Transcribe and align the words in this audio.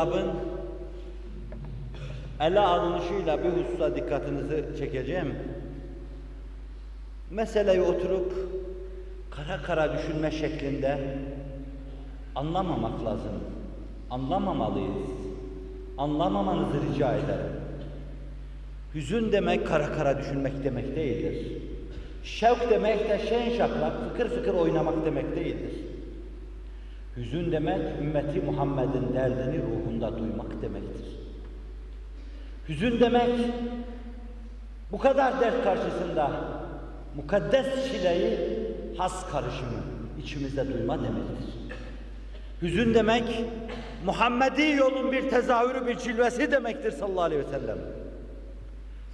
ızdırabın 0.00 0.30
ele 2.40 2.60
alınışıyla 2.60 3.44
bir 3.44 3.48
hususa 3.48 3.96
dikkatinizi 3.96 4.64
çekeceğim. 4.78 5.34
Meseleyi 7.30 7.80
oturup 7.80 8.32
kara 9.30 9.62
kara 9.62 9.98
düşünme 9.98 10.30
şeklinde 10.30 10.98
anlamamak 12.34 13.04
lazım. 13.04 13.32
Anlamamalıyız. 14.10 15.10
Anlamamanızı 15.98 16.74
rica 16.92 17.14
ederim. 17.14 17.60
Hüzün 18.94 19.32
demek 19.32 19.66
kara 19.66 19.92
kara 19.92 20.18
düşünmek 20.18 20.64
demek 20.64 20.96
değildir. 20.96 21.62
Şevk 22.24 22.70
demek 22.70 23.08
de 23.08 23.18
şen 23.28 23.56
şaklak, 23.56 23.92
fıkır 24.04 24.28
fıkır 24.28 24.54
oynamak 24.54 25.04
demek 25.04 25.36
değildir. 25.36 25.89
Hüzün 27.20 27.52
demek 27.52 27.80
ümmeti 28.02 28.40
Muhammed'in 28.40 29.14
derdini 29.14 29.62
ruhunda 29.62 30.18
duymak 30.18 30.62
demektir. 30.62 31.06
Hüzün 32.68 33.00
demek 33.00 33.30
bu 34.92 34.98
kadar 34.98 35.40
dert 35.40 35.64
karşısında 35.64 36.30
mukaddes 37.16 37.66
çileyi 37.92 38.38
has 38.98 39.30
karışımı 39.32 39.80
içimizde 40.22 40.72
duyma 40.72 40.98
demektir. 40.98 41.54
Hüzün 42.62 42.94
demek 42.94 43.44
Muhammedi 44.04 44.62
yolun 44.62 45.12
bir 45.12 45.30
tezahürü, 45.30 45.86
bir 45.86 45.98
cilvesi 45.98 46.52
demektir 46.52 46.90
sallallahu 46.90 47.22
aleyhi 47.22 47.46
ve 47.46 47.50
sellem. 47.50 47.78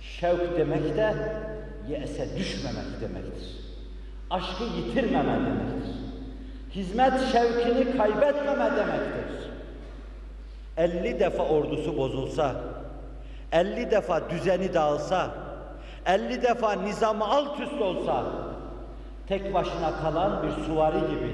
Şevk 0.01 0.59
demek 0.59 0.97
de 0.97 1.15
yese 1.89 2.39
düşmemek 2.39 3.01
demektir. 3.01 3.57
Aşkı 4.31 4.65
yitirmeme 4.65 5.33
demektir. 5.33 6.06
Hizmet 6.77 7.13
şevkini 7.33 7.97
kaybetmeme 7.97 8.71
demektir. 8.77 9.51
50 10.77 11.21
defa 11.21 11.43
ordusu 11.43 11.97
bozulsa, 11.97 12.55
50 13.53 13.91
defa 13.91 14.31
düzeni 14.31 14.75
dağılsa, 14.75 15.31
50 16.07 16.43
defa 16.43 16.73
nizamı 16.73 17.25
alt 17.25 17.61
üst 17.61 17.81
olsa, 17.81 18.25
tek 19.29 19.55
başına 19.55 19.97
kalan 20.03 20.43
bir 20.43 20.65
suvari 20.65 21.01
gibi, 21.01 21.33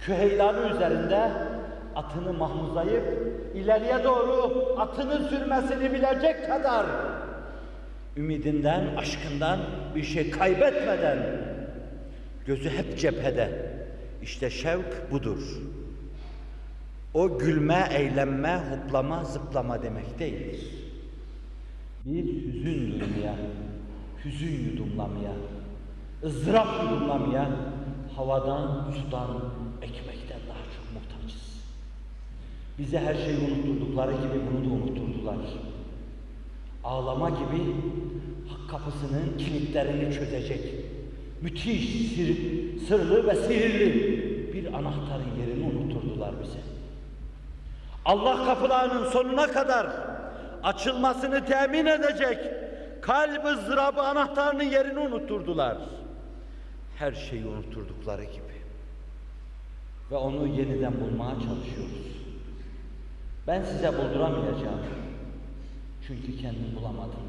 küheylanı 0.00 0.74
üzerinde 0.74 1.30
atını 1.96 2.32
mahmuzlayıp, 2.32 3.04
ileriye 3.54 4.04
doğru 4.04 4.66
atını 4.78 5.28
sürmesini 5.28 5.92
bilecek 5.92 6.46
kadar 6.46 6.86
ümidinden, 8.16 8.96
aşkından 8.96 9.58
bir 9.94 10.04
şey 10.04 10.30
kaybetmeden 10.30 11.18
gözü 12.46 12.70
hep 12.70 12.98
cephede. 12.98 13.71
İşte 14.22 14.50
şevk 14.50 15.10
budur. 15.10 15.38
O 17.14 17.38
gülme, 17.38 17.88
eğlenme, 17.92 18.62
hoplama, 18.70 19.24
zıplama 19.24 19.82
demek 19.82 20.18
değildir. 20.18 20.60
Bir 22.04 22.24
hüzün 22.24 23.00
duymaya, 23.00 23.36
hüzün 24.24 24.70
yudumlamaya, 24.70 25.32
ızdırap 26.24 26.68
yudumlamaya 26.82 27.50
havadan, 28.16 28.92
sudan, 28.92 29.40
ekmekten 29.82 30.40
daha 30.48 30.58
çok 30.58 30.94
muhtacız. 30.94 31.42
Bize 32.78 32.98
her 32.98 33.14
şeyi 33.14 33.38
unutturdukları 33.38 34.12
gibi 34.12 34.40
bunu 34.52 34.64
da 34.64 34.74
unutturdular. 34.74 35.36
Ağlama 36.84 37.30
gibi 37.30 37.76
hak 38.48 38.70
kapısının 38.70 39.38
kilitlerini 39.38 40.14
çözecek 40.14 40.81
müthiş, 41.42 42.12
sir, 42.12 42.36
sırlı 42.88 43.26
ve 43.26 43.34
sihirli 43.34 44.52
bir 44.54 44.72
anahtarın 44.72 45.38
yerini 45.40 45.64
unutturdular 45.64 46.34
bize. 46.42 46.58
Allah 48.04 48.44
kapılarının 48.44 49.10
sonuna 49.10 49.46
kadar 49.46 49.86
açılmasını 50.62 51.44
temin 51.44 51.86
edecek 51.86 52.38
kalp 53.02 53.44
ızdırabı 53.44 54.02
anahtarının 54.02 54.62
yerini 54.62 54.98
unutturdular. 54.98 55.78
Her 56.98 57.12
şeyi 57.12 57.46
unutturdukları 57.46 58.24
gibi. 58.24 58.52
Ve 60.10 60.16
onu 60.16 60.46
yeniden 60.46 61.00
bulmaya 61.00 61.34
çalışıyoruz. 61.34 62.12
Ben 63.46 63.62
size 63.62 63.98
bulduramayacağım. 63.98 64.80
Çünkü 66.06 66.36
kendim 66.36 66.76
bulamadım. 66.76 67.20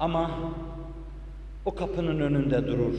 Ama 0.00 0.30
o 1.68 1.74
kapının 1.74 2.20
önünde 2.20 2.66
durur. 2.66 2.94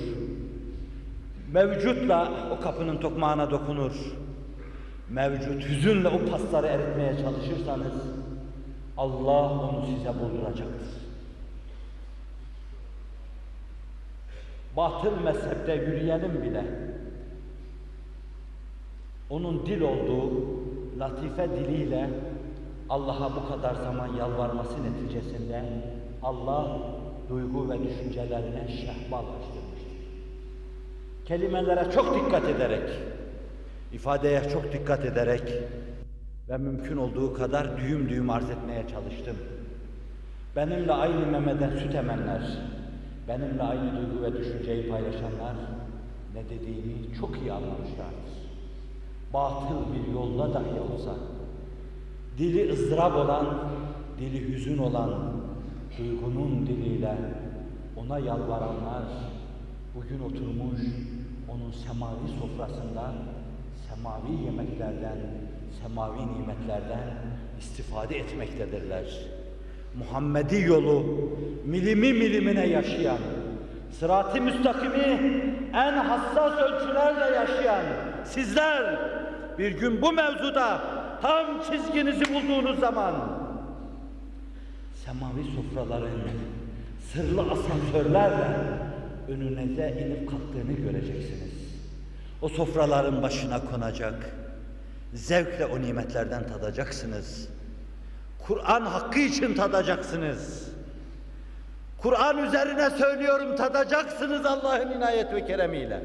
Mevcutla 1.53 2.31
o 2.51 2.63
kapının 2.63 2.97
tokmağına 2.97 3.51
dokunur. 3.51 3.91
Mevcut 5.09 5.63
hüzünle 5.69 6.07
o 6.07 6.31
pasları 6.31 6.67
eritmeye 6.67 7.17
çalışırsanız 7.17 7.93
Allah 8.97 9.51
onu 9.51 9.85
size 9.85 10.09
bulduracaktır. 10.19 10.87
Batıl 14.77 15.21
mezhepte 15.23 15.73
yürüyenin 15.75 16.41
bile 16.41 16.65
onun 19.29 19.65
dil 19.65 19.81
olduğu 19.81 20.31
latife 20.99 21.49
diliyle 21.49 22.09
Allah'a 22.89 23.35
bu 23.35 23.47
kadar 23.47 23.75
zaman 23.75 24.07
yalvarması 24.13 24.75
neticesinde 24.83 25.63
Allah 26.23 26.98
duygu 27.29 27.69
ve 27.69 27.79
düşüncelerine 27.83 28.67
şehbalaştırmıştır. 28.67 29.89
Kelimelere 31.25 31.91
çok 31.91 32.15
dikkat 32.15 32.43
ederek, 32.49 32.89
ifadeye 33.93 34.49
çok 34.49 34.73
dikkat 34.73 35.05
ederek 35.05 35.53
ve 36.49 36.57
mümkün 36.57 36.97
olduğu 36.97 37.33
kadar 37.33 37.77
düğüm 37.77 38.09
düğüm 38.09 38.29
arz 38.29 38.49
etmeye 38.49 38.87
çalıştım. 38.87 39.35
Benimle 40.55 40.93
aynı 40.93 41.25
memeden 41.25 41.69
süt 41.69 41.95
emenler, 41.95 42.41
benimle 43.27 43.63
aynı 43.63 43.91
duygu 43.97 44.23
ve 44.23 44.39
düşünceyi 44.39 44.89
paylaşanlar 44.89 45.55
ne 46.33 46.45
dediğimi 46.45 47.13
çok 47.19 47.37
iyi 47.37 47.51
anlamışlardır. 47.51 48.39
Batıl 49.33 49.93
bir 49.93 50.13
yolda 50.13 50.53
dahi 50.53 50.79
olsa, 50.93 51.11
dili 52.37 52.71
ızdırap 52.73 53.15
olan, 53.15 53.45
dili 54.19 54.53
hüzün 54.53 54.77
olan, 54.77 55.38
duygunun 55.99 56.67
diliyle 56.67 57.15
ona 57.97 58.19
yalvaranlar 58.19 59.03
bugün 59.95 60.19
oturmuş 60.19 60.79
onun 61.51 61.71
semavi 61.71 62.27
sofrasından 62.39 63.13
semavi 63.89 64.43
yemeklerden, 64.45 65.17
semavi 65.81 66.17
nimetlerden 66.17 67.07
istifade 67.59 68.17
etmektedirler. 68.17 69.05
Muhammedi 69.95 70.61
yolu 70.61 71.05
milimi 71.65 72.13
milimine 72.13 72.67
yaşayan, 72.67 73.17
sırat-ı 73.99 74.41
müstakimi 74.41 75.19
en 75.73 75.93
hassas 75.93 76.53
ölçülerle 76.59 77.35
yaşayan 77.35 77.83
sizler 78.25 78.99
bir 79.57 79.71
gün 79.71 80.01
bu 80.01 80.11
mevzuda 80.11 80.81
tam 81.21 81.45
çizginizi 81.71 82.23
bulduğunuz 82.33 82.79
zaman 82.79 83.38
semavi 85.09 85.43
sofraların 85.55 86.19
sırlı 87.13 87.41
asansörlerle 87.41 88.57
önünüze 89.27 90.05
inip 90.05 90.29
kalktığını 90.29 90.71
göreceksiniz. 90.71 91.53
O 92.41 92.49
sofraların 92.49 93.21
başına 93.21 93.65
konacak, 93.65 94.35
zevkle 95.13 95.65
o 95.65 95.81
nimetlerden 95.81 96.47
tadacaksınız. 96.47 97.49
Kur'an 98.39 98.81
hakkı 98.81 99.19
için 99.19 99.53
tadacaksınız. 99.53 100.69
Kur'an 101.97 102.37
üzerine 102.37 102.89
söylüyorum 102.89 103.55
tadacaksınız 103.55 104.45
Allah'ın 104.45 104.91
inayet 104.91 105.33
ve 105.33 105.45
keremiyle. 105.45 106.03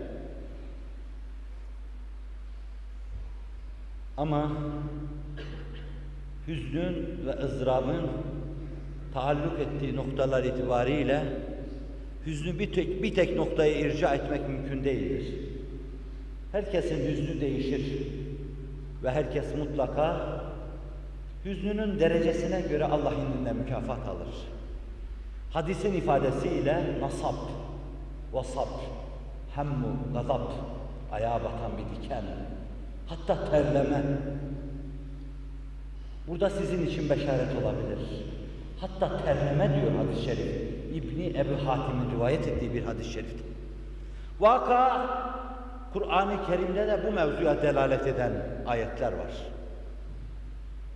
Ama 4.17 4.53
hüznün 6.49 7.27
ve 7.27 7.45
ızdırabın 7.45 8.11
taalluk 9.15 9.61
ettiği 9.61 9.97
noktalar 9.97 10.45
itibariyle 10.45 11.23
hüznü 12.27 12.59
bir 12.59 12.73
tek, 12.73 13.03
bir 13.03 13.15
tek 13.15 13.37
noktaya 13.37 13.79
irca 13.79 14.15
etmek 14.15 14.49
mümkün 14.49 14.85
değildir. 14.85 15.35
Herkesin 16.53 17.09
hüznü 17.09 17.41
değişir 17.41 18.09
ve 19.03 19.11
herkes 19.11 19.55
mutlaka 19.59 20.41
hüznünün 21.45 22.01
derecesine 22.01 22.61
göre 22.61 22.85
Allah 22.85 23.13
indinde 23.15 23.53
mükafat 23.53 24.09
alır. 24.09 24.29
Hadisin 25.51 25.95
ifadesiyle 25.95 27.01
nasab, 27.01 27.35
vasab, 28.33 28.81
hemmu, 29.55 29.99
gazap, 30.13 30.53
ayağa 31.13 31.41
batan 31.41 31.73
bir 31.79 32.03
diken, 32.03 32.25
hatta 33.07 33.51
terleme. 33.51 34.03
Burada 36.29 36.51
sizin 36.51 36.87
için 36.87 37.11
beşaret 37.11 37.63
olabilir. 37.63 37.99
Hatta 38.85 39.25
terleme 39.25 39.75
diyor 39.75 39.93
hadis-i 39.97 40.25
şerif. 40.25 40.47
İbni 40.95 41.27
Ebu 41.27 41.69
Hatim'in 41.69 42.11
rivayet 42.17 42.49
ettiği 42.49 42.75
bir 42.75 42.85
hadis-i 42.85 43.13
şerif. 43.13 43.35
Vaka 44.41 45.07
Kur'an-ı 45.93 46.47
Kerim'de 46.47 46.87
de 46.87 47.01
bu 47.07 47.13
mevzuya 47.13 47.63
delalet 47.63 48.07
eden 48.07 48.33
ayetler 48.67 49.13
var. 49.13 49.33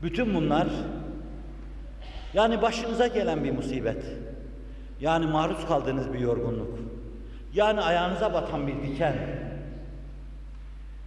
Bütün 0.02 0.35
bunlar 0.35 0.67
yani 2.35 2.62
başınıza 2.62 3.06
gelen 3.06 3.44
bir 3.44 3.52
musibet, 3.52 4.05
yani 5.00 5.26
maruz 5.26 5.67
kaldığınız 5.69 6.12
bir 6.12 6.19
yorgunluk, 6.19 6.79
yani 7.55 7.81
ayağınıza 7.81 8.34
batan 8.34 8.67
bir 8.67 8.82
diken, 8.82 9.14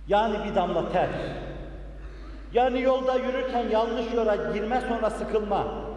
yani 0.07 0.35
bir 0.45 0.55
damla 0.55 0.91
ter, 0.91 1.09
yani 2.53 2.81
yolda 2.81 3.15
yürürken 3.15 3.69
yanlış 3.69 4.13
yola 4.13 4.35
girme 4.53 4.81
sonra 4.81 5.09
sıkılma, 5.09 5.90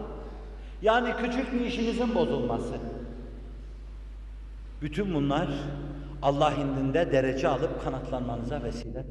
yani 0.81 1.13
küçük 1.17 1.53
bir 1.53 1.59
işinizin 1.59 2.15
bozulması. 2.15 2.73
Bütün 4.81 5.13
bunlar 5.13 5.47
Allah 6.21 6.53
indinde 6.53 7.11
derece 7.11 7.47
alıp 7.47 7.83
kanatlanmanıza 7.83 8.63
vesiledir. 8.63 9.05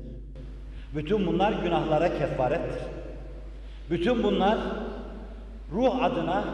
Bütün 0.94 1.26
bunlar 1.26 1.52
günahlara 1.52 2.18
kefarettir. 2.18 2.82
Bütün 3.90 4.22
bunlar 4.22 4.58
ruh 5.72 6.02
adına, 6.02 6.44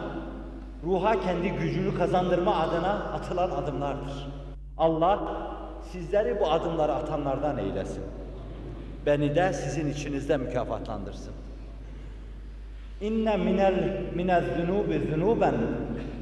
ruha 0.83 1.21
kendi 1.21 1.49
gücünü 1.49 1.97
kazandırma 1.97 2.55
adına 2.55 2.91
atılan 2.91 3.51
adımlardır. 3.51 4.27
Allah 4.77 5.19
sizleri 5.91 6.39
bu 6.39 6.51
adımları 6.51 6.93
atanlardan 6.93 7.57
eylesin. 7.57 8.03
Beni 9.05 9.35
de 9.35 9.53
sizin 9.53 9.89
içinizde 9.89 10.37
mükafatlandırsın. 10.37 11.33
İnne 13.01 13.37
minel 13.37 14.01
minez 14.15 14.43
zunubi 14.57 15.01
zunuben 15.09 15.55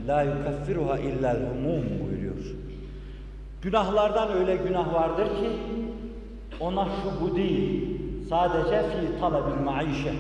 la 0.08 0.24
yukaffiruha 0.24 1.00
illel 1.00 1.40
humum 1.50 1.84
buyuruyor. 2.00 2.56
Günahlardan 3.62 4.31
öyle 4.31 4.56
günah 4.56 4.94
vardır 4.94 5.26
ki 5.26 5.50
ona 6.60 6.86
şu 6.86 7.22
bu 7.22 7.36
değil. 7.36 8.00
Sadece 8.30 8.81
fi 8.81 9.20
talebil 9.20 9.64
maişe. 9.64 10.14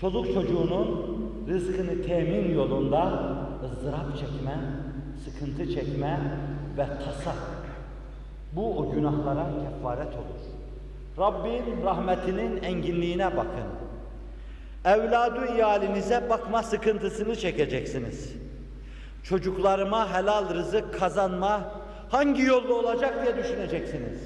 Çoluk 0.00 0.34
çocuğunun 0.34 1.06
rızkını 1.48 2.02
temin 2.02 2.54
yolunda 2.54 3.28
ızdırap 3.64 4.16
çekme, 4.16 4.54
sıkıntı 5.24 5.74
çekme 5.74 6.20
ve 6.76 6.86
tasa. 6.86 7.34
Bu 8.52 8.78
o 8.78 8.92
günahlara 8.92 9.46
kefaret 9.62 10.14
olur. 10.14 10.40
Rabbin 11.18 11.84
rahmetinin 11.84 12.62
enginliğine 12.62 13.36
bakın. 13.36 13.89
Evladı 14.84 15.54
iyalinize 15.56 16.30
bakma 16.30 16.62
sıkıntısını 16.62 17.36
çekeceksiniz. 17.36 18.32
Çocuklarıma 19.22 20.14
helal 20.14 20.54
rızık 20.54 21.00
kazanma 21.00 21.72
hangi 22.08 22.42
yolda 22.42 22.74
olacak 22.74 23.22
diye 23.22 23.36
düşüneceksiniz. 23.36 24.18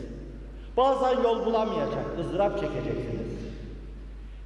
Bazen 0.77 1.23
yol 1.23 1.47
bulamayacak, 1.47 2.05
ızdırap 2.21 2.61
çekeceksiniz. 2.61 3.35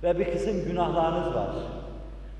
Ve 0.03 0.19
bir 0.19 0.33
kısım 0.33 0.65
günahlarınız 0.65 1.35
var. 1.35 1.51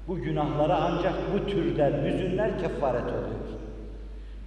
Bu 0.09 0.17
günahlara 0.21 0.77
ancak 0.77 1.15
bu 1.35 1.51
türden 1.51 1.93
hüzünler 2.05 2.59
kefaret 2.59 3.03
oluyor. 3.03 3.49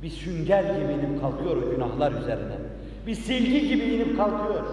Bir 0.04 0.10
sünger 0.10 0.64
gibi 0.64 0.94
inip 0.94 1.22
kalkıyor 1.22 1.58
o 1.58 1.72
günahlar 1.72 2.12
üzerine. 2.12 2.56
Bir 3.08 3.16
silgi 3.16 3.68
gibi 3.68 3.84
inip 3.84 4.18
kalkıyor. 4.18 4.64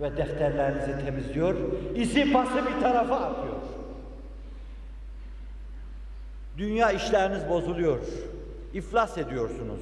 Ve 0.00 0.16
defterlerinizi 0.16 1.04
temizliyor. 1.04 1.54
İzi 1.94 2.32
pası 2.32 2.56
bir 2.56 2.82
tarafa 2.82 3.16
atıyor. 3.16 3.54
Dünya 6.58 6.92
işleriniz 6.92 7.48
bozuluyor. 7.48 7.98
İflas 8.74 9.18
ediyorsunuz. 9.18 9.80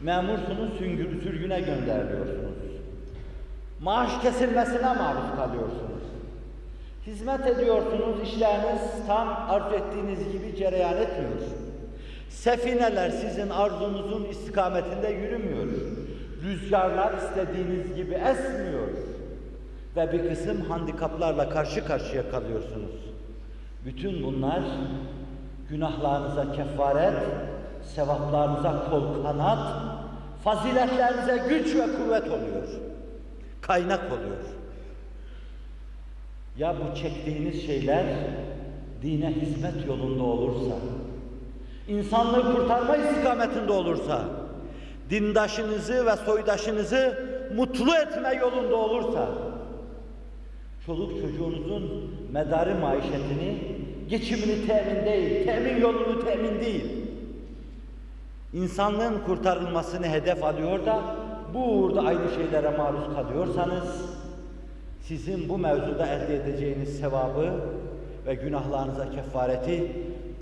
Memursunuz, 0.00 0.78
süngür, 0.78 1.22
sürgüne 1.22 1.60
gönderiliyorsunuz. 1.60 2.54
Maaş 3.80 4.22
kesilmesine 4.22 4.94
maruz 4.94 5.36
kalıyorsunuz. 5.36 6.04
Hizmet 7.06 7.46
ediyorsunuz, 7.46 8.22
işleriniz 8.22 9.06
tam 9.06 9.28
arzu 9.48 9.74
ettiğiniz 9.74 10.32
gibi 10.32 10.56
cereyan 10.56 10.96
etmiyor. 10.96 11.48
Sefineler 12.30 13.10
sizin 13.10 13.50
arzunuzun 13.50 14.24
istikametinde 14.24 15.08
yürümüyor. 15.08 15.66
Rüzgarlar 16.44 17.14
istediğiniz 17.14 17.94
gibi 17.94 18.14
esmiyor. 18.14 18.88
Ve 19.96 20.12
bir 20.12 20.28
kısım 20.28 20.60
handikaplarla 20.60 21.48
karşı 21.48 21.86
karşıya 21.86 22.30
kalıyorsunuz. 22.30 22.90
Bütün 23.84 24.22
bunlar 24.22 24.62
günahlarınıza 25.70 26.52
kefaret, 26.52 27.14
sevaplarınıza 27.94 28.90
kol 28.90 29.22
kanat, 29.22 29.72
faziletlerinize 30.44 31.42
güç 31.48 31.74
ve 31.74 31.96
kuvvet 31.96 32.26
oluyor. 32.26 32.68
Kaynak 33.60 34.00
oluyor. 34.12 34.44
Ya 36.58 36.74
bu 36.76 36.96
çektiğiniz 36.96 37.66
şeyler 37.66 38.04
dine 39.02 39.30
hizmet 39.30 39.86
yolunda 39.86 40.22
olursa, 40.22 40.74
insanlığı 41.88 42.56
kurtarma 42.56 42.96
istikametinde 42.96 43.72
olursa, 43.72 44.24
dindaşınızı 45.10 46.06
ve 46.06 46.16
soydaşınızı 46.16 47.18
mutlu 47.56 47.94
etme 47.94 48.34
yolunda 48.34 48.76
olursa, 48.76 49.28
çoluk 50.86 51.10
çocuğunuzun 51.20 52.10
medarı 52.32 52.74
maişetini, 52.74 53.58
geçimini 54.08 54.66
temin 54.66 55.04
değil, 55.04 55.46
temin 55.46 55.80
yolunu 55.80 56.24
temin 56.24 56.60
değil, 56.60 56.84
insanlığın 58.52 59.18
kurtarılmasını 59.26 60.06
hedef 60.06 60.44
alıyor 60.44 60.86
da 60.86 61.02
bu 61.54 61.64
uğurda 61.64 62.00
aynı 62.00 62.30
şeylere 62.34 62.76
maruz 62.76 63.14
kalıyorsanız, 63.14 64.14
sizin 65.00 65.48
bu 65.48 65.58
mevzuda 65.58 66.06
elde 66.06 66.36
edeceğiniz 66.36 66.98
sevabı 66.98 67.52
ve 68.26 68.34
günahlarınıza 68.34 69.10
kefareti 69.10 69.92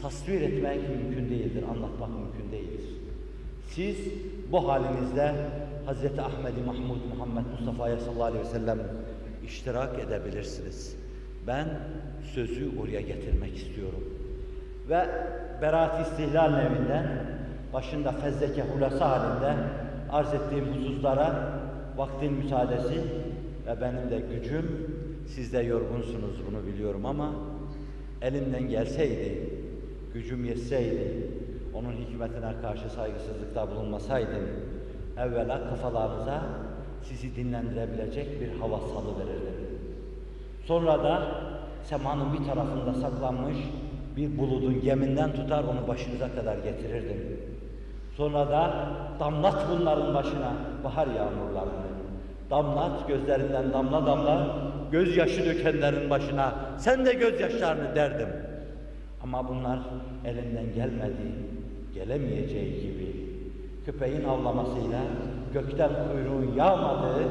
tasvir 0.03 0.41
etmek 0.41 0.81
mümkün 0.89 1.31
değildir, 1.31 1.65
anlatmak 1.71 2.09
mümkün 2.09 2.53
değildir. 2.53 2.85
Siz 3.69 3.97
bu 4.53 4.69
halinizde 4.69 5.35
Hz. 5.87 6.19
Ahmed-i 6.19 6.61
Mahmud 6.67 7.01
Muhammed 7.15 7.45
Mustafa'ya 7.53 7.97
sallallahu 7.99 8.25
aleyhi 8.25 8.45
ve 8.45 8.49
sellem 8.49 8.79
iştirak 9.47 9.99
edebilirsiniz. 9.99 10.97
Ben 11.47 11.67
sözü 12.35 12.71
oraya 12.81 13.01
getirmek 13.01 13.57
istiyorum. 13.57 14.05
Ve 14.89 15.07
Berat 15.63 16.07
İstihlal 16.07 16.51
nevinden 16.51 17.07
başında 17.73 18.13
fezleke 18.13 18.63
hulasa 18.63 19.11
halinde 19.11 19.55
arz 20.11 20.35
ettiğim 20.35 20.67
hususlara 20.67 21.61
vaktin 21.97 22.33
müsaadesi 22.33 23.01
ve 23.67 23.81
benim 23.81 24.11
de 24.11 24.35
gücüm, 24.35 24.97
siz 25.27 25.53
de 25.53 25.59
yorgunsunuz 25.59 26.41
bunu 26.51 26.67
biliyorum 26.67 27.07
ama 27.07 27.33
elimden 28.23 28.69
gelseydi, 28.69 29.51
gücüm 30.15 30.45
yetseydi, 30.45 31.27
onun 31.75 31.93
hikmetine 31.93 32.53
karşı 32.63 32.91
saygısızlıkta 32.91 33.71
bulunmasaydım, 33.71 34.49
evvela 35.19 35.69
kafalarınıza 35.69 36.43
sizi 37.05 37.37
dinlendirebilecek 37.37 38.41
bir 38.41 38.59
hava 38.61 38.79
salıverirdim. 38.79 39.63
Sonra 40.65 41.05
da 41.05 41.23
semanın 41.85 42.33
bir 42.33 42.47
tarafında 42.47 42.95
saklanmış 42.95 43.57
bir 44.17 44.39
buludun 44.39 44.81
geminden 44.81 45.33
tutar 45.33 45.65
onu 45.65 45.89
başınıza 45.89 46.35
kadar 46.35 46.57
getirirdim. 46.57 47.41
Sonra 48.17 48.49
da 48.49 48.89
damlat 49.21 49.67
bunların 49.71 50.15
başına 50.15 50.53
bahar 50.85 51.07
yağmurlarını. 51.07 51.93
Damlat 52.51 53.09
gözlerinden 53.09 53.73
damla 53.73 54.07
damla 54.07 54.57
gözyaşı 54.93 55.47
dökenlerin 55.47 56.11
başına 56.11 56.55
sen 56.79 57.07
de 57.07 57.13
gözyaşlarını 57.13 57.95
derdim. 57.95 58.29
Ama 59.23 59.49
bunlar 59.49 59.79
elinden 60.25 60.75
gelmediği, 60.75 61.35
gelemeyeceği 61.95 62.81
gibi 62.81 63.27
köpeğin 63.87 64.25
avlamasıyla 64.25 65.01
gökten 65.53 65.91
kuyruğun 66.13 66.55
yağmadığı 66.57 67.25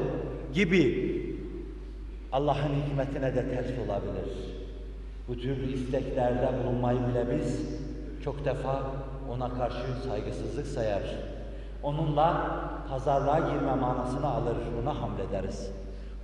gibi 0.54 1.12
Allah'ın 2.32 2.74
hikmetine 2.74 3.34
de 3.34 3.50
ters 3.50 3.66
olabilir. 3.66 4.52
Bu 5.28 5.36
tür 5.36 5.68
isteklerde 5.68 6.48
bulunmayı 6.64 6.98
bile 6.98 7.26
biz 7.36 7.60
çok 8.24 8.44
defa 8.44 8.82
ona 9.30 9.54
karşı 9.54 10.02
saygısızlık 10.08 10.66
sayar. 10.66 11.02
Onunla 11.82 12.60
pazarlığa 12.88 13.38
girme 13.38 13.74
manasını 13.74 14.26
alır, 14.26 14.56
buna 14.82 15.00
hamlederiz. 15.02 15.70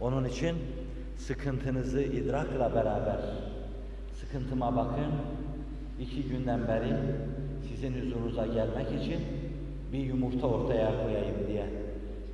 Onun 0.01 0.25
için 0.25 0.57
sıkıntınızı 1.17 2.01
idrakla 2.01 2.75
beraber, 2.75 3.21
sıkıntıma 4.21 4.77
bakın, 4.77 5.13
iki 6.01 6.23
günden 6.23 6.69
beri 6.69 6.97
sizin 7.69 8.03
huzurunuza 8.03 8.47
gelmek 8.47 9.03
için 9.03 9.21
bir 9.93 9.99
yumurta 9.99 10.47
ortaya 10.47 11.03
koyayım 11.03 11.37
diye, 11.49 11.67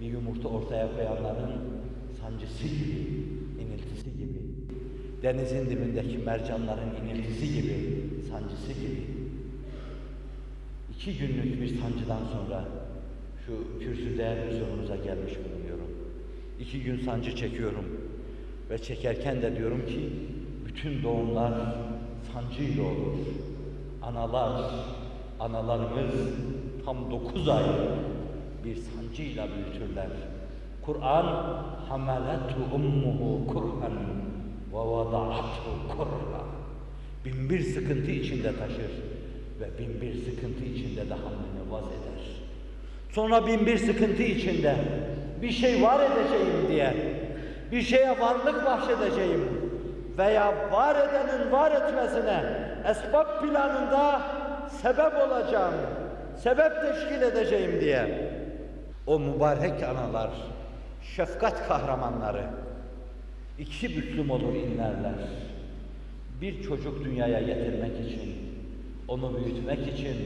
bir 0.04 0.08
yumurta 0.12 0.48
ortaya 0.48 0.96
koyanların 0.96 1.52
sancısı 2.20 2.68
gibi, 2.68 3.08
iniltisi 3.60 4.16
gibi, 4.18 4.40
denizin 5.22 5.70
dibindeki 5.70 6.18
mercanların 6.18 6.90
iniltisi 7.04 7.54
gibi, 7.54 7.76
sancısı 8.30 8.72
gibi, 8.72 9.06
iki 10.94 11.18
günlük 11.18 11.60
bir 11.60 11.68
sancıdan 11.68 12.20
sonra 12.32 12.64
şu 13.46 13.78
kürsüde 13.78 14.46
huzurunuza 14.48 14.96
gelmiş 14.96 15.32
bulunuyorum. 15.32 15.90
İki 16.60 16.82
gün 16.82 17.00
sancı 17.00 17.36
çekiyorum. 17.36 17.84
Ve 18.70 18.78
çekerken 18.78 19.42
de 19.42 19.56
diyorum 19.56 19.86
ki 19.86 20.10
bütün 20.66 21.02
doğumlar 21.02 21.52
sancıyla 22.32 22.82
olur. 22.82 23.18
Analar, 24.02 24.70
analarımız 25.40 26.14
tam 26.84 27.10
dokuz 27.10 27.48
ay 27.48 27.64
bir 28.64 28.76
sancıyla 28.76 29.48
büyütürler. 29.48 30.08
Kur'an 30.86 31.26
hamalatu 31.88 32.74
ummuhu 32.74 33.46
kurhan 33.46 33.92
ve 34.72 34.78
vada'atu 34.78 35.96
kurha. 35.96 36.44
Bin 37.24 37.50
bir 37.50 37.60
sıkıntı 37.60 38.10
içinde 38.10 38.56
taşır 38.56 38.90
ve 39.60 39.78
bin 39.78 40.00
bir 40.00 40.14
sıkıntı 40.14 40.64
içinde 40.64 41.10
de 41.10 41.14
hamlini 41.14 41.70
vaz 41.70 41.84
eder. 41.84 42.24
Sonra 43.12 43.46
bin 43.46 43.66
bir 43.66 43.78
sıkıntı 43.78 44.22
içinde 44.22 44.76
bir 45.42 45.50
şey 45.50 45.82
var 45.82 46.00
edeceğim 46.00 46.68
diye, 46.68 46.94
bir 47.72 47.82
şeye 47.82 48.20
varlık 48.20 48.66
bahşedeceğim 48.66 49.48
veya 50.18 50.54
var 50.72 50.96
edenin 50.96 51.52
var 51.52 51.70
etmesine 51.70 52.44
esbab 52.88 53.40
planında 53.40 54.20
sebep 54.82 55.14
olacağım, 55.28 55.74
sebep 56.42 56.72
teşkil 56.82 57.22
edeceğim 57.22 57.80
diye 57.80 58.23
o 59.06 59.18
mübarek 59.18 59.82
analar, 59.82 60.30
şefkat 61.16 61.68
kahramanları 61.68 62.44
iki 63.58 63.88
büklüm 63.88 64.30
olur 64.30 64.54
inlerler. 64.54 65.14
Bir 66.40 66.62
çocuk 66.62 67.04
dünyaya 67.04 67.40
getirmek 67.40 68.06
için, 68.06 68.34
onu 69.08 69.36
büyütmek 69.36 69.88
için, 69.94 70.16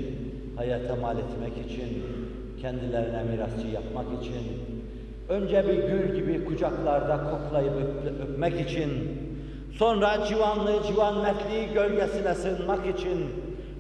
hayata 0.57 0.97
mal 0.97 1.17
etmek 1.19 1.67
için, 1.67 2.05
kendilerine 2.61 3.23
mirasçı 3.23 3.67
yapmak 3.69 4.23
için, 4.23 4.43
önce 5.29 5.69
bir 5.69 5.75
gül 5.75 6.15
gibi 6.17 6.45
kucaklarda 6.45 7.31
koklayıp 7.31 7.73
öp- 7.73 8.23
öpmek 8.23 8.61
için, 8.61 9.19
sonra 9.73 10.27
civanlığı, 10.29 10.83
civan 10.87 11.19
mertliği 11.19 11.69
gölgesine 11.75 12.35
sığınmak 12.35 12.87
için, 12.87 13.27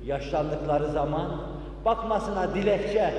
yaşlandıkları 0.07 0.87
zaman 0.88 1.40
bakmasına 1.85 2.55
dilekçe 2.55 3.14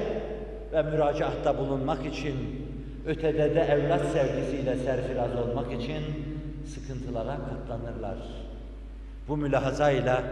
ve 0.74 0.82
müracaatta 0.82 1.58
bulunmak 1.58 2.06
için, 2.06 2.36
ötede 3.06 3.56
de 3.56 3.60
evlat 3.60 4.02
sevgisiyle 4.14 4.76
serfiraz 4.76 5.36
olmak 5.36 5.82
için 5.82 6.04
sıkıntılara 6.66 7.38
katlanırlar. 7.38 8.18
Bu 9.28 9.38
mülahazayla 9.38 10.24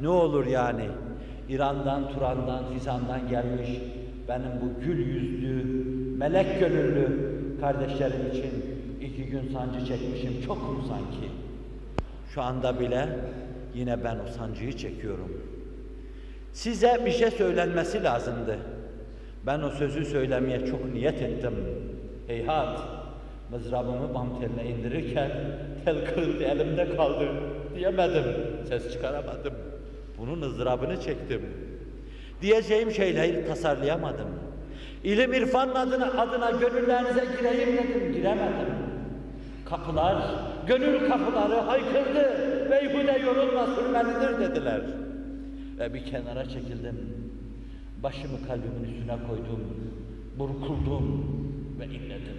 ne 0.00 0.08
olur 0.08 0.46
yani 0.46 0.88
İran'dan, 1.48 2.08
Turan'dan, 2.08 2.64
Fizan'dan 2.72 3.28
gelmiş 3.28 3.70
benim 4.28 4.50
bu 4.62 4.84
gül 4.84 5.06
yüzlü, 5.06 5.84
melek 6.18 6.60
gönüllü 6.60 7.34
kardeşlerim 7.60 8.26
için 8.32 8.52
iki 9.00 9.26
gün 9.26 9.52
sancı 9.52 9.86
çekmişim 9.86 10.42
çok 10.46 10.56
mu 10.56 10.84
sanki? 10.88 11.30
Şu 12.34 12.42
anda 12.42 12.80
bile 12.80 13.08
yine 13.74 14.04
ben 14.04 14.16
o 14.16 14.32
sancıyı 14.38 14.72
çekiyorum. 14.72 15.42
Size 16.52 17.02
bir 17.06 17.10
şey 17.10 17.30
söylenmesi 17.30 18.02
lazımdı. 18.02 18.58
Ben 19.46 19.60
o 19.60 19.70
sözü 19.70 20.04
söylemeye 20.04 20.66
çok 20.66 20.92
niyet 20.92 21.22
ettim. 21.22 21.54
Heyhat, 22.26 22.80
mızrabımı 23.50 24.14
bam 24.14 24.40
teline 24.40 24.70
indirirken 24.70 25.30
tel 25.84 26.06
kırıldı 26.06 26.44
elimde 26.44 26.96
kaldı 26.96 27.28
diyemedim. 27.76 28.24
Ses 28.68 28.92
çıkaramadım. 28.92 29.54
Bunun 30.18 30.42
ızdırabını 30.42 31.00
çektim. 31.00 31.42
Diyeceğim 32.42 32.90
şeyleri 32.90 33.46
tasarlayamadım. 33.46 34.28
İlim 35.04 35.32
irfan 35.32 35.68
adına, 35.68 36.06
adına 36.06 36.50
gönüllerinize 36.50 37.24
gireyim 37.38 37.78
dedim, 37.78 38.12
giremedim. 38.12 38.74
Kapılar, 39.64 40.16
gönül 40.66 41.08
kapıları 41.08 41.54
haykırdı. 41.54 42.30
Beyhude 42.70 43.18
yorulma 43.26 43.66
sürmelidir 43.66 44.50
dediler. 44.50 44.80
Ve 45.78 45.94
bir 45.94 46.04
kenara 46.04 46.44
çekildim. 46.48 47.23
Başımı 48.04 48.46
kalbimin 48.46 48.94
üstüne 48.94 49.18
koydum. 49.28 49.60
Burkuldum 50.38 51.26
ve 51.80 51.84
inledim. 51.84 52.36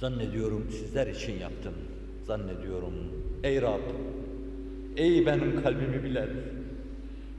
Zannediyorum 0.00 0.66
sizler 0.70 1.06
için 1.06 1.38
yaptım. 1.38 1.74
Zannediyorum. 2.26 2.94
Ey 3.42 3.62
Rab, 3.62 3.80
ey 4.96 5.26
benim 5.26 5.62
kalbimi 5.62 6.04
bilen, 6.04 6.28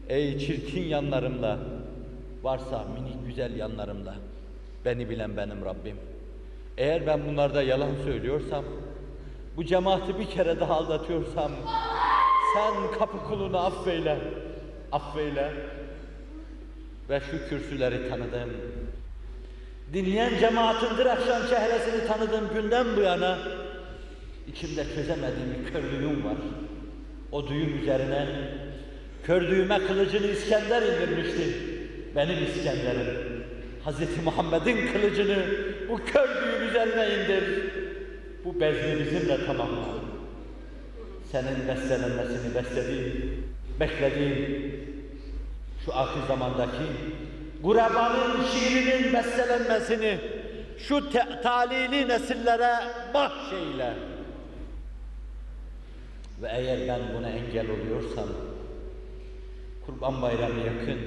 ey 0.09 0.39
çirkin 0.39 0.83
yanlarımla, 0.83 1.59
varsa 2.43 2.83
minik 2.83 3.27
güzel 3.27 3.55
yanlarımla, 3.55 4.15
beni 4.85 5.09
bilen 5.09 5.37
benim 5.37 5.65
Rabbim. 5.65 5.97
Eğer 6.77 7.07
ben 7.07 7.27
bunlarda 7.27 7.63
yalan 7.63 7.95
söylüyorsam, 8.05 8.65
bu 9.57 9.65
cemaati 9.65 10.19
bir 10.19 10.25
kere 10.25 10.59
daha 10.59 10.73
aldatıyorsam, 10.73 11.51
sen 12.53 12.99
kapı 12.99 13.17
kulunu 13.17 13.57
affeyle, 13.57 14.17
affeyle 14.91 15.51
ve 17.09 17.21
şu 17.31 17.49
kürsüleri 17.49 18.09
tanıdım. 18.09 18.49
Dinleyen 19.93 20.39
cemaatin 20.39 21.05
akşam 21.05 21.47
çehresini 21.49 22.07
tanıdığım 22.07 22.53
günden 22.53 22.85
bu 22.97 23.01
yana 23.01 23.37
içimde 24.47 24.83
çözemediğim 24.95 25.55
bir 25.59 25.71
körlüğüm 25.73 26.25
var. 26.25 26.37
O 27.31 27.47
düğüm 27.47 27.81
üzerine 27.81 28.27
kördüğüme 29.23 29.79
kılıcını 29.87 30.27
İskender 30.27 30.81
indirmişti. 30.81 31.53
Benim 32.15 32.43
İskender'im. 32.43 33.43
Hazreti 33.83 34.21
Muhammed'in 34.21 34.93
kılıcını 34.93 35.37
bu 35.89 35.97
kör 36.05 36.27
düğüm 36.27 36.69
üzerine 36.69 37.07
indir. 37.15 37.43
Bu 38.45 38.59
bezni 38.59 38.99
bizimle 38.99 39.45
tamamla. 39.45 39.87
Senin 41.31 41.67
beslenmesini 41.67 42.55
beslediğin, 42.55 43.43
beklediğin 43.79 44.76
şu 45.85 45.95
ahir 45.95 46.27
zamandaki 46.27 46.83
Gurebanın 47.63 48.43
şiirinin 48.43 49.13
bestelenmesini 49.13 50.19
şu 50.77 51.09
te- 51.09 51.39
talili 51.43 52.07
nesillere 52.07 52.75
bahşeyle. 53.13 53.93
Ve 56.41 56.47
eğer 56.51 56.87
ben 56.87 56.99
buna 57.17 57.29
engel 57.29 57.65
oluyorsam, 57.69 58.25
Kurban 59.85 60.21
Bayramı 60.21 60.59
yakın, 60.59 60.99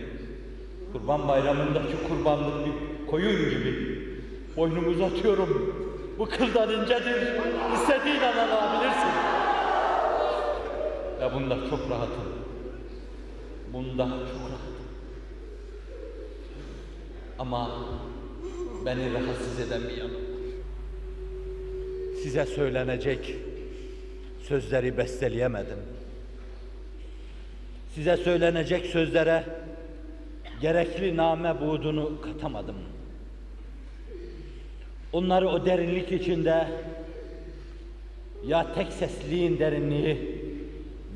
Kurban 0.92 1.28
Bayramı'ndaki 1.28 1.96
kurbanlık 2.08 2.66
bir 2.66 3.06
koyun 3.10 3.50
gibi 3.50 4.00
boynumu 4.56 4.88
uzatıyorum. 4.88 5.76
Bu 6.18 6.26
kıldan 6.26 6.70
incedir, 6.70 7.16
istediğin 7.74 8.20
an 8.20 8.48
alabilirsin. 8.48 9.10
Ve 11.20 11.34
bunda 11.34 11.54
çok 11.70 11.90
rahatım. 11.90 12.24
Bunda 13.72 14.08
çok. 14.08 14.60
Ama 17.38 17.70
beni 18.86 19.12
rahatsız 19.14 19.60
eden 19.60 19.82
bir 19.82 19.96
yanım. 19.96 20.20
Size 22.22 22.46
söylenecek 22.46 23.34
sözleri 24.42 24.98
besteleyemedim. 24.98 25.78
Size 27.94 28.16
söylenecek 28.16 28.86
sözlere 28.86 29.44
gerekli 30.60 31.16
name 31.16 31.60
buğdunu 31.60 32.20
katamadım. 32.20 32.76
Onları 35.12 35.48
o 35.48 35.66
derinlik 35.66 36.12
içinde 36.12 36.68
ya 38.46 38.74
tek 38.74 38.92
sesliğin 38.92 39.58
derinliği 39.58 40.39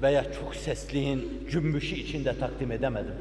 veya 0.03 0.33
çok 0.33 0.57
sesliğin 0.57 1.49
cümbüşü 1.51 1.95
içinde 1.95 2.39
takdim 2.39 2.73
edemedim. 2.73 3.15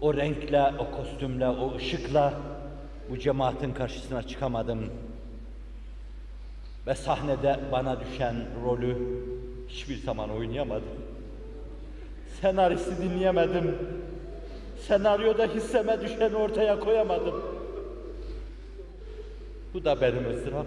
O 0.00 0.14
renkle, 0.14 0.72
o 0.78 0.90
kostümle, 0.90 1.48
o 1.48 1.76
ışıkla 1.76 2.34
bu 3.10 3.18
cemaatin 3.18 3.72
karşısına 3.72 4.22
çıkamadım. 4.22 4.90
Ve 6.86 6.94
sahnede 6.94 7.60
bana 7.72 8.00
düşen 8.00 8.34
rolü 8.64 8.96
hiçbir 9.68 9.96
zaman 9.96 10.30
oynayamadım. 10.30 10.88
Senaristi 12.40 13.02
dinleyemedim. 13.02 13.78
Senaryoda 14.86 15.46
hisseme 15.46 16.00
düşeni 16.00 16.36
ortaya 16.36 16.80
koyamadım. 16.80 17.42
Bu 19.74 19.84
da 19.84 20.00
benim 20.00 20.30
ızdırap. 20.30 20.66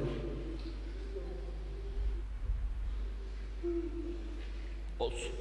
Olsun. 5.00 5.32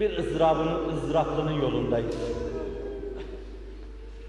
Bir 0.00 0.18
ızdırabın, 0.18 0.96
ızdıraplının 0.96 1.60
yolundayız. 1.60 2.16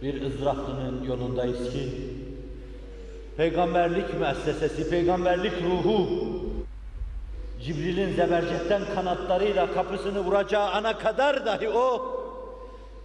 Bir 0.01 0.21
ızdıraplının 0.21 1.03
yolundayız 1.03 1.73
ki 1.73 1.89
peygamberlik 3.37 4.19
müessesesi, 4.19 4.89
peygamberlik 4.89 5.53
ruhu 5.63 6.07
Cibril'in 7.61 8.13
zebercetten 8.13 8.81
kanatlarıyla 8.95 9.73
kapısını 9.73 10.19
vuracağı 10.19 10.71
ana 10.71 10.97
kadar 10.97 11.45
dahi 11.45 11.69
o 11.69 12.01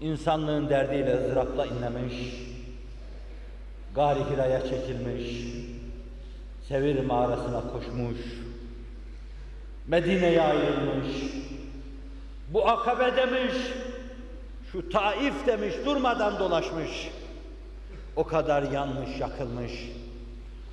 insanlığın 0.00 0.68
derdiyle 0.68 1.16
ızdırapla 1.18 1.66
inlemiş, 1.66 2.14
Gari 3.94 4.20
Hira'ya 4.30 4.60
çekilmiş, 4.60 5.44
Sevir 6.68 7.04
mağarasına 7.04 7.62
koşmuş, 7.72 8.18
Medine'ye 9.87 10.41
ayrılmış, 10.41 11.07
bu 12.49 12.67
akabe 12.67 13.15
demiş, 13.15 13.53
şu 14.71 14.89
Taif 14.89 15.47
demiş, 15.47 15.73
durmadan 15.85 16.39
dolaşmış. 16.39 17.09
O 18.15 18.23
kadar 18.23 18.63
yanmış, 18.71 19.19
yakılmış, 19.19 19.71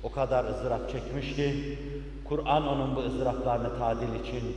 o 0.03 0.11
kadar 0.11 0.45
ızdırap 0.45 0.91
çekmiş 0.91 1.35
ki, 1.35 1.77
Kur'an 2.25 2.67
onun 2.67 2.95
bu 2.95 2.99
ızdıraplarını 2.99 3.77
tadil 3.77 4.25
için 4.25 4.55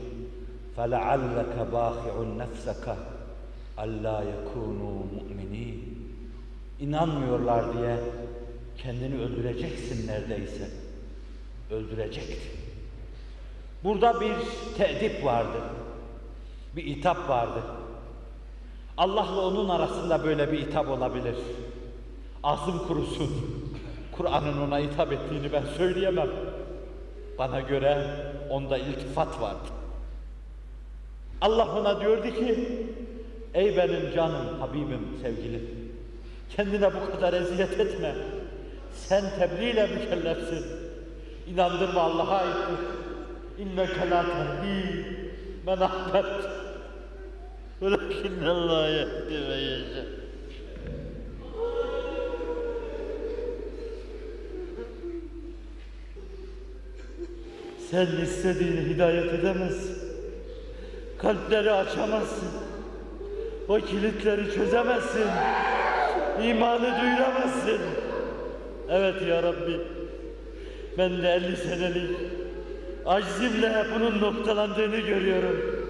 فَلَعَلَّكَ 0.77 1.55
بَاخِعُ 1.73 2.15
نَفْسَكَ 2.41 2.85
أَلَّا 3.77 4.17
يَكُونُوا 4.33 4.97
مُؤْمِنِينَ 5.15 5.77
İnanmıyorlar 6.79 7.77
diye 7.77 7.97
kendini 8.77 9.21
öldüreceksin 9.21 10.07
neredeyse. 10.07 10.69
Öldürecekti. 11.71 12.68
Burada 13.84 14.20
bir 14.20 14.32
teedip 14.76 15.24
vardı. 15.24 15.58
Bir 16.76 16.84
itap 16.84 17.28
vardı. 17.28 17.62
Allah'la 18.96 19.46
onun 19.46 19.68
arasında 19.68 20.24
böyle 20.24 20.52
bir 20.52 20.58
itap 20.58 20.88
olabilir. 20.88 21.34
Ağzım 22.42 22.86
kurusun. 22.86 23.30
Kur'an'ın 24.16 24.68
ona 24.68 24.78
hitap 24.78 25.12
ettiğini 25.12 25.52
ben 25.52 25.64
söyleyemem. 25.76 26.28
Bana 27.38 27.60
göre 27.60 28.06
onda 28.50 28.78
iltifat 28.78 29.40
vardı. 29.40 29.68
Allah 31.40 31.76
ona 31.80 32.00
diyordu 32.00 32.30
ki, 32.30 32.68
ey 33.54 33.76
benim 33.76 34.14
canım, 34.14 34.60
Habibim, 34.60 35.18
sevgilim, 35.22 35.92
kendine 36.56 36.90
bu 36.94 37.12
kadar 37.12 37.32
eziyet 37.32 37.80
etme. 37.80 38.14
Sen 38.94 39.24
tebliğ 39.38 39.70
ile 39.70 39.86
mükellefsin. 39.86 40.66
İnandırma 41.46 42.00
Allah'a 42.00 42.36
aittir. 42.36 42.86
İnneke 43.60 44.10
la 44.10 44.22
tehdi 44.22 45.04
men 45.66 45.80
ahbebt. 45.80 46.46
Velakinnallâhe 47.82 48.90
yehdi 48.90 49.48
ve 49.48 49.56
yeşâ. 49.56 50.04
Sen 57.90 58.06
istediğini 58.22 58.80
hidayet 58.80 59.34
edemezsin. 59.34 59.98
Kalpleri 61.18 61.70
açamazsın. 61.70 62.48
O 63.68 63.78
kilitleri 63.78 64.54
çözemezsin. 64.54 65.26
İmanı 66.44 67.00
duyuramazsın. 67.00 67.80
Evet 68.90 69.22
ya 69.28 69.42
Rabbi. 69.42 69.80
Ben 70.98 71.22
de 71.22 71.32
50 71.32 71.56
senelik 71.56 72.39
aczimle 73.05 73.85
bunun 73.95 74.21
noktalandığını 74.21 74.97
görüyorum. 74.97 75.85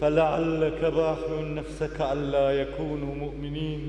فَلَعَلَّكَ 0.00 0.80
بَاخِعٌ 1.00 1.30
نَفْسَكَ 1.58 1.96
أَلَّا 2.14 2.46
يَكُونُوا 2.62 3.14
مُؤْمِنِينَ 3.24 3.80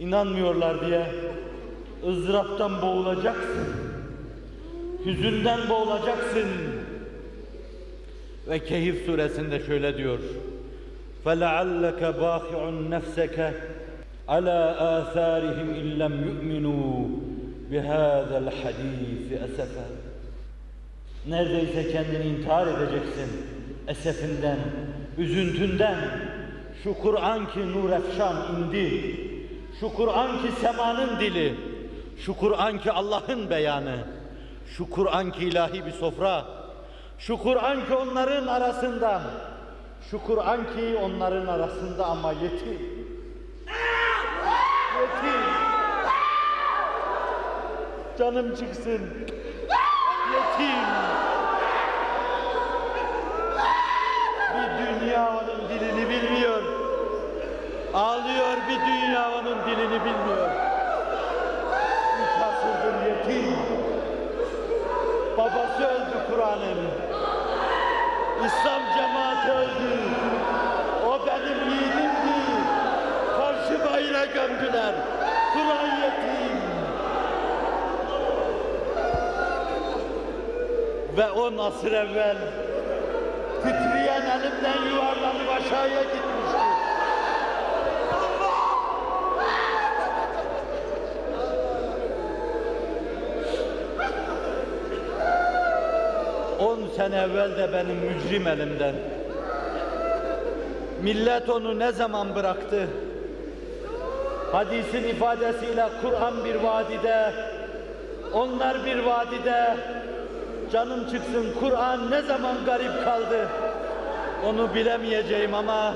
İnanmıyorlar 0.00 0.86
diye 0.86 1.06
ızdıraptan 2.08 2.82
boğulacaksın. 2.82 3.66
Hüzünden 5.06 5.58
boğulacaksın. 5.68 6.48
Ve 8.48 8.58
Kehif 8.58 9.06
suresinde 9.06 9.60
şöyle 9.60 9.98
diyor. 9.98 10.18
فَلَعَلَّكَ 11.24 12.00
بَاخِعٌ 12.00 12.90
نَفْسَكَ 12.90 13.52
عَلَى 14.28 14.60
آثَارِهِمْ 14.96 15.68
اِنْ 15.80 15.86
لَمْ 16.02 16.14
يُؤْمِنُوا 16.28 16.94
بِهَذَا 17.70 18.36
الْحَد۪يثِ 18.44 19.28
أَسَفًا 19.46 19.86
Neredeyse 21.26 21.92
kendini 21.92 22.24
intihar 22.24 22.66
edeceksin 22.66 23.30
esefinden, 23.88 24.58
üzüntünden. 25.18 25.96
Şu 26.84 26.94
Kur'an 26.94 27.46
ki 27.46 27.72
nur 27.72 27.90
efşan 27.90 28.36
indi. 28.56 29.16
Şu 29.80 29.92
Kur'an 29.92 30.42
ki 30.42 30.48
semanın 30.60 31.20
dili. 31.20 31.54
Şu 32.18 32.36
Kur'an 32.36 32.78
ki 32.78 32.92
Allah'ın 32.92 33.50
beyanı. 33.50 33.96
Şu 34.76 34.90
Kur'an 34.90 35.30
ki 35.30 35.44
ilahi 35.44 35.86
bir 35.86 35.90
sofra. 35.90 36.44
Şu 37.18 37.36
Kur'an 37.36 37.86
ki 37.86 37.94
onların 37.94 38.46
arasında. 38.46 39.22
Şu 40.10 40.22
Kur'an 40.22 40.60
ki 40.60 40.96
onların 41.02 41.46
arasında 41.46 42.06
ama 42.06 42.32
yetim. 42.32 42.95
Yetim. 45.07 45.41
Canım 48.19 48.55
çıksın. 48.55 49.01
Yetim. 50.33 50.87
Bir 54.53 55.01
dünya 55.01 55.29
onun 55.29 55.69
dilini 55.69 56.09
bilmiyor. 56.09 56.61
Ağlıyor 57.93 58.57
bir 58.69 58.79
dünya 58.79 59.31
onun 59.31 59.57
dilini 59.65 59.99
bilmiyor. 60.05 60.49
Üç 62.21 62.41
asırdır 62.43 63.05
yetim. 63.07 63.55
Babası 65.37 65.83
öldü 65.87 66.17
Kur'an'ın. 66.31 66.77
İslam 68.45 68.81
cemaati 68.97 69.51
öldü. 69.51 69.99
O 71.07 71.19
benim 71.27 71.69
yiğidimdi. 71.69 72.37
Karşı 73.37 73.85
bayrağı 73.91 74.26
gömdüler. 74.37 74.93
Kur'an 75.53 75.87
yetim. 76.01 76.57
Ve 81.17 81.31
on 81.31 81.57
asır 81.57 81.91
evvel 81.91 82.37
titreyen 83.63 84.21
elimden 84.21 84.89
yuvarlanıp 84.89 85.49
aşağıya 85.57 86.03
gitmişti. 86.03 86.57
On 96.59 96.79
sene 96.95 97.17
evvel 97.17 97.57
de 97.57 97.73
benim 97.73 97.95
mücrim 97.95 98.47
elimden. 98.47 98.95
Millet 101.01 101.49
onu 101.49 101.79
ne 101.79 101.91
zaman 101.91 102.35
bıraktı? 102.35 102.87
Hadisin 104.51 105.03
ifadesiyle 105.03 105.89
Kur'an 106.01 106.45
bir 106.45 106.55
vadide, 106.55 107.33
onlar 108.33 108.85
bir 108.85 108.99
vadide, 108.99 109.77
canım 110.71 111.03
çıksın 111.11 111.45
Kur'an 111.59 112.11
ne 112.11 112.21
zaman 112.21 112.55
garip 112.65 113.03
kaldı? 113.03 113.47
Onu 114.45 114.75
bilemeyeceğim 114.75 115.53
ama 115.53 115.93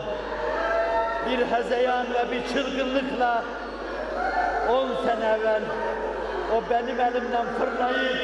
bir 1.30 1.46
hezeyan 1.46 2.06
ve 2.14 2.32
bir 2.32 2.54
çılgınlıkla 2.54 3.44
on 4.70 4.88
sene 5.06 5.26
evvel 5.40 5.62
o 6.56 6.70
benim 6.70 7.00
elimden 7.00 7.46
fırlayıp 7.60 8.18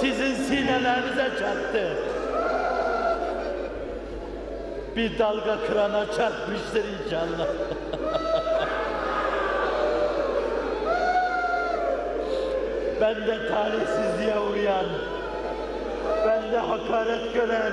sizin 0.00 0.34
sinelerinize 0.34 1.30
çarptı. 1.38 1.88
Bir 4.96 5.18
dalga 5.18 5.56
kırana 5.66 6.04
çarpmıştır 6.06 6.84
inşallah. 7.04 7.46
Ben 13.00 13.14
de 13.14 13.48
talihsizliğe 13.48 14.38
uğrayan, 14.38 14.86
ben 16.26 16.52
de 16.52 16.58
hakaret 16.58 17.34
gören, 17.34 17.72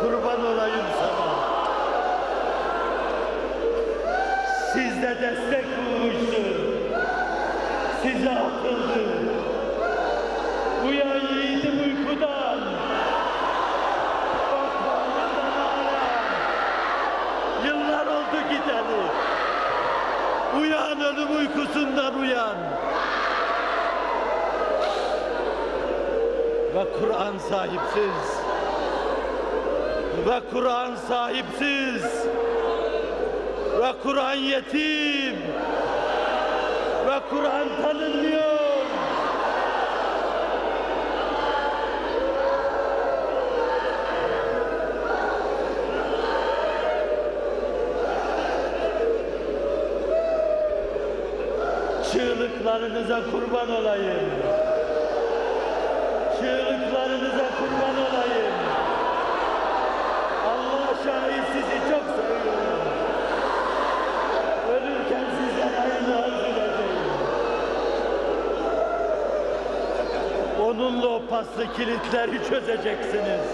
kurban 0.00 0.44
olayım 0.46 0.86
sana. 1.00 1.30
Sizde 4.72 5.16
destek 5.20 5.64
bulmuştu, 5.76 6.42
size 8.02 8.30
atıldı. 8.30 9.19
ve 26.74 26.84
Kur'an 27.00 27.38
sahipsiz 27.38 28.40
ve 30.26 30.40
Kur'an 30.52 30.94
sahipsiz 30.96 32.04
ve 33.80 33.92
Kur'an 34.02 34.34
yetim 34.34 35.36
ve 37.06 37.20
Kur'an 37.30 37.68
tanınmıyor. 37.82 38.50
Çığlıklarınıza 52.12 53.20
kurban 53.30 53.70
olayım. 53.70 54.39
Kurban 57.70 57.96
olayım. 57.96 58.54
Allah 60.46 60.94
şahit 61.04 61.44
sizi 61.52 61.78
çok 61.90 62.04
seviyorum. 62.16 62.82
Ölürken 64.70 65.24
sizden 65.38 65.72
aynı 65.82 66.24
arz 66.24 66.44
edeceğim. 66.44 67.10
Onunla 70.64 71.06
o 71.08 71.22
paslı 71.30 71.72
kilitleri 71.76 72.48
çözeceksiniz. 72.48 73.46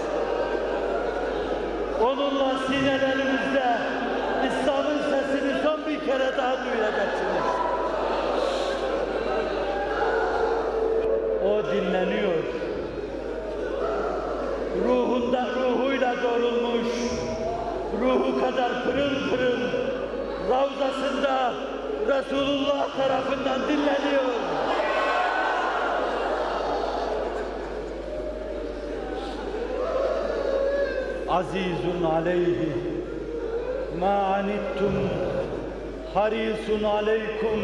Onunla 2.01 2.59
sinelerimizde 2.67 3.77
İslam'ın 4.47 4.97
sesini 4.97 5.63
son 5.63 5.79
bir 5.87 5.99
kere 6.05 6.37
daha 6.37 6.55
duyacaksınız. 6.65 7.47
O 11.45 11.63
dinleniyor. 11.73 12.43
Ruhunda 14.85 15.47
ruhuyla 15.55 16.15
doğrulmuş, 16.23 16.87
ruhu 18.01 18.41
kadar 18.57 18.83
pırıl 18.83 19.29
pırıl, 19.29 19.61
Ravzasında 20.49 21.53
Resulullah 22.07 22.87
tarafından 22.97 23.61
dinleniyor. 23.61 24.23
Azizun 31.29 32.03
aleyhi 32.15 32.73
ma 33.99 34.35
anittum 34.35 35.09
harisun 36.13 36.83
aleykum 36.83 37.59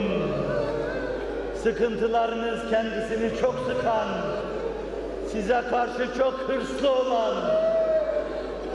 sıkıntılarınız 1.63 2.69
kendisini 2.69 3.39
çok 3.41 3.55
sıkan 3.67 4.07
size 5.31 5.63
karşı 5.69 6.17
çok 6.17 6.33
hırslı 6.33 6.91
olan 6.91 7.72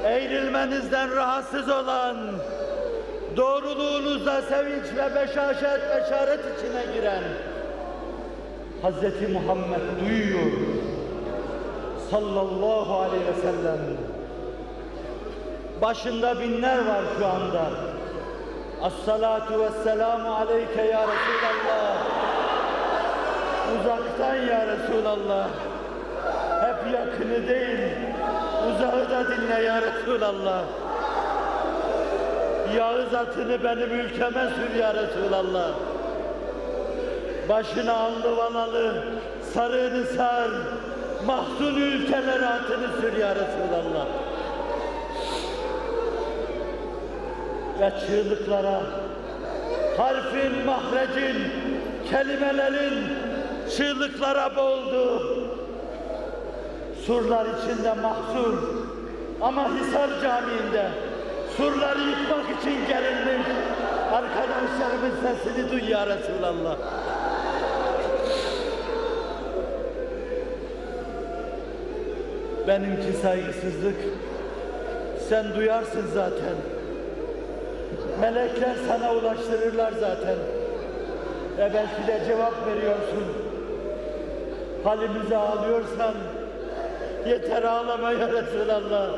eğrilmenizden 0.04 1.16
rahatsız 1.16 1.68
olan 1.68 2.16
doğruluğunuzda 3.36 4.42
sevinç 4.42 4.84
ve 4.96 5.14
beşaşet 5.14 5.80
beşaret 5.96 6.40
içine 6.58 6.94
giren 6.94 7.22
Hz. 8.82 9.32
Muhammed 9.32 9.80
duyuyor 10.00 10.50
sallallahu 12.10 12.94
aleyhi 12.94 13.24
ve 13.26 13.40
sellem 13.42 13.78
başında 15.82 16.40
binler 16.40 16.78
var 16.78 17.02
şu 17.18 17.26
anda. 17.26 17.70
As-salatu 18.82 19.60
vesselamu 19.60 20.34
aleyke 20.34 20.82
ya 20.82 21.00
Resulallah. 21.02 21.96
Uzaktan 23.80 24.34
ya 24.34 24.66
Resulallah. 24.66 25.48
Hep 26.60 26.92
yakını 26.94 27.48
değil, 27.48 27.78
da 29.18 29.36
dinle 29.36 29.62
ya 29.62 29.82
Resulallah. 29.82 30.62
Yağız 32.76 33.14
atını 33.14 33.64
benim 33.64 34.00
ülkeme 34.00 34.48
sür 34.56 34.78
ya 34.80 34.94
Resulallah. 34.94 35.70
Başına 37.48 37.94
allı 37.94 38.36
vanalı, 38.36 39.04
sarığını 39.54 40.06
sar, 40.06 40.50
mahzun 41.26 41.74
ülkelere 41.74 42.46
atını 42.46 43.00
sür 43.00 43.16
ya 43.16 43.34
Resulallah. 43.34 44.06
ve 47.80 47.92
çığlıklara, 48.06 48.80
harfin, 49.96 50.66
mahrecin, 50.66 51.36
kelimelerin 52.10 53.04
çığlıklara 53.76 54.56
boğuldu. 54.56 55.22
Surlar 57.06 57.46
içinde 57.46 57.94
mahsur 57.94 58.67
ama 59.40 59.68
Hisar 59.74 60.08
Camii'nde 60.22 60.88
surları 61.56 61.98
yıkmak 61.98 62.60
için 62.60 62.86
gerilmiş 62.88 63.46
arkadaşlarımın 64.12 65.12
sesini 65.22 65.70
duy 65.72 65.90
ya 65.90 66.06
Resulallah. 66.06 66.76
Benimki 72.68 73.12
saygısızlık, 73.22 73.96
sen 75.28 75.54
duyarsın 75.54 76.06
zaten. 76.14 76.56
Melekler 78.20 78.76
sana 78.88 79.14
ulaştırırlar 79.14 79.92
zaten. 79.92 80.36
E 81.58 81.74
belki 81.74 82.06
de 82.06 82.24
cevap 82.26 82.66
veriyorsun. 82.66 83.24
Halimize 84.84 85.36
ağlıyorsan 85.36 86.14
yeter 87.28 87.62
ağlama 87.62 88.12
ya 88.12 88.28
Resulallah. 88.28 89.08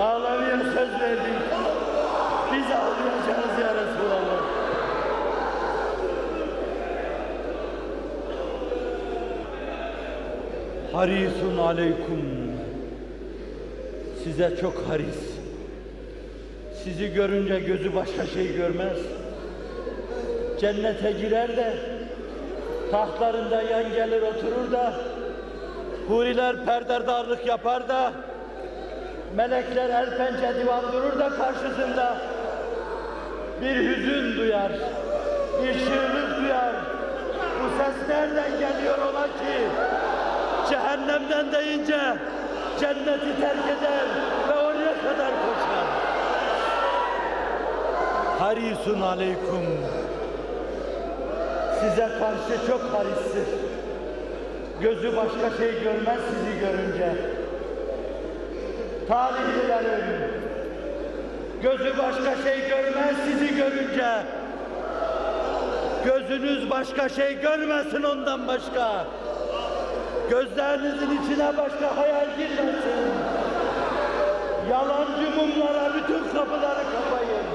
Ağlamaya 0.00 0.58
söz 0.58 1.00
verdik. 1.00 1.40
Biz 2.52 2.64
ağlayacağız 2.64 3.58
ya 3.60 3.74
Resulallah. 3.74 4.40
Harisun 10.92 11.58
aleykum. 11.58 12.22
Size 14.24 14.56
çok 14.60 14.74
haris. 14.88 15.30
Sizi 16.84 17.12
görünce 17.12 17.60
gözü 17.60 17.94
başka 17.94 18.26
şey 18.26 18.56
görmez. 18.56 18.98
Cennete 20.60 21.12
girer 21.12 21.56
de 21.56 21.74
tahtlarında 22.90 23.62
yan 23.62 23.92
gelir 23.92 24.22
oturur 24.22 24.72
da 24.72 24.94
huriler 26.10 26.64
perderdarlık 26.64 27.46
yapar 27.46 27.88
da 27.88 28.12
melekler 29.36 29.90
el 29.90 30.16
pençe 30.16 30.54
divan 30.54 30.92
durur 30.92 31.18
da 31.18 31.28
karşısında 31.28 32.16
bir 33.60 33.76
hüzün 33.76 34.36
duyar, 34.36 34.72
bir 35.62 35.72
çığlık 35.72 36.38
duyar. 36.40 36.74
Bu 37.60 37.82
ses 37.82 38.08
nereden 38.08 38.50
geliyor 38.50 38.98
ola 38.98 39.26
ki? 39.26 39.68
Cehennemden 40.70 41.52
deyince 41.52 42.00
cenneti 42.80 43.40
terk 43.40 43.78
eder 43.78 44.06
ve 44.48 44.54
oraya 44.54 44.94
kadar 45.02 45.30
koşar. 45.30 45.86
Harisun 48.38 49.00
aleykum. 49.00 49.64
Size 51.80 52.08
karşı 52.18 52.66
çok 52.66 52.80
haristir. 52.80 53.69
Gözü 54.82 55.16
başka 55.16 55.56
şey 55.56 55.82
görmez 55.82 56.20
sizi 56.30 56.60
görünce. 56.60 57.12
Talihlilerim, 59.08 60.30
gözü 61.62 61.98
başka 61.98 62.42
şey 62.42 62.68
görmez 62.68 63.16
sizi 63.24 63.56
görünce. 63.56 64.22
Gözünüz 66.04 66.70
başka 66.70 67.08
şey 67.08 67.40
görmesin 67.40 68.02
ondan 68.02 68.48
başka. 68.48 69.06
Gözlerinizin 70.30 71.22
içine 71.22 71.56
başka 71.56 71.96
hayal 71.96 72.26
girmesin. 72.38 73.10
Yalancı 74.70 75.30
mumlara 75.36 75.94
bütün 75.94 76.24
kapıları 76.24 76.84
kapayın. 76.92 77.46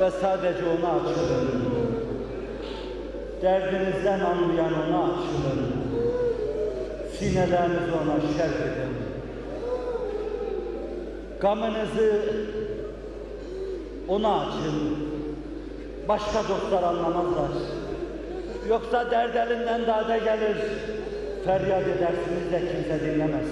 Ve 0.00 0.10
sadece 0.10 0.64
ona 0.64 1.10
açılın. 1.10 1.79
Derdinizden 3.42 4.20
anlayan 4.20 4.72
ona 4.72 5.04
açılın. 5.04 5.72
Sinelerinizi 7.18 7.92
ona 8.02 8.20
şerh 8.36 8.50
edin. 8.50 8.94
Gamınızı 11.40 12.22
ona 14.08 14.40
açın. 14.40 14.98
Başka 16.08 16.48
dostlar 16.48 16.82
anlamazlar. 16.82 17.50
Yoksa 18.68 19.10
dert 19.10 19.36
elinden 19.36 19.86
dade 19.86 20.18
gelir. 20.18 20.56
Feryat 21.44 21.82
edersiniz 21.82 22.52
de 22.52 22.60
kimse 22.60 23.00
dinlemez. 23.04 23.48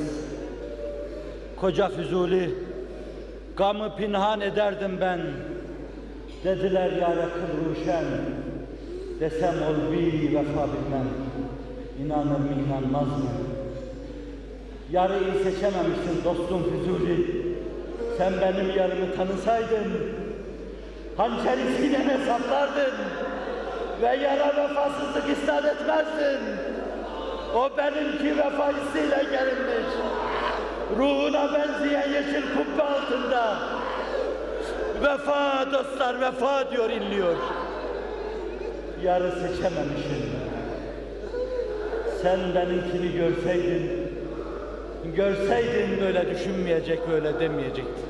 Koca 1.57 1.89
Füzuli, 1.89 2.55
gamı 3.57 3.97
pinhan 3.97 4.41
ederdim 4.41 4.99
ben. 5.01 5.21
Dediler 6.45 6.93
ya 6.93 7.15
kıl 7.15 7.71
ruşen. 7.71 8.05
Desem 9.21 9.55
ol 9.69 9.93
bir 9.93 10.35
vefa 10.35 10.65
bilmem. 10.73 11.09
İnanır 12.01 12.39
mı 12.39 12.53
inanmaz 12.67 13.09
mı? 13.09 13.31
Yarıyı 14.93 15.33
seçememişsin 15.45 16.25
dostum 16.25 16.63
Füzuli. 16.63 17.49
Sen 18.19 18.33
benim 18.41 18.77
yarımı 18.77 19.17
tanısaydın, 19.17 19.93
hançeri 21.17 21.77
sineme 21.77 22.19
saplardın 22.27 22.95
ve 24.03 24.17
yara 24.17 24.49
vefasızlık 24.57 25.39
istat 25.39 25.65
etmezdin. 25.65 26.41
O 27.55 27.71
benimki 27.77 28.39
vefa 28.39 28.69
hissiyle 28.69 29.25
gelinmiş. 29.31 29.89
Ruhuna 30.97 31.55
benzeyen 31.55 32.09
yeşil 32.09 32.43
kubbe 32.43 32.83
altında. 32.83 33.59
Vefa 35.03 35.73
dostlar 35.73 36.21
vefa 36.21 36.71
diyor 36.71 36.91
inliyor. 36.91 37.37
Yarı 39.05 39.33
seçememişsin. 39.33 40.25
Sen 42.23 42.41
benimkini 42.55 43.13
görseydin, 43.13 43.91
görseydin 45.17 46.01
böyle 46.01 46.31
düşünmeyecek, 46.31 47.09
böyle 47.11 47.41
demeyecektin. 47.41 48.08